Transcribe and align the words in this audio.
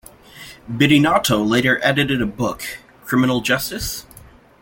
Bidinotto 0.67 1.47
later 1.47 1.79
edited 1.83 2.23
a 2.23 2.25
book, 2.25 2.63
Criminal 3.05 3.41
Justice? 3.41 4.07